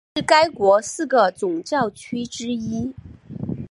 [0.15, 2.91] 是该国四个总教区之一。